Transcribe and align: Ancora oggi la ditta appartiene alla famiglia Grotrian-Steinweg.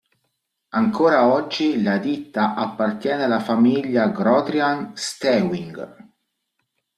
Ancora 0.69 1.27
oggi 1.31 1.83
la 1.83 1.99
ditta 1.99 2.55
appartiene 2.55 3.25
alla 3.25 3.39
famiglia 3.39 4.07
Grotrian-Steinweg. 4.07 5.99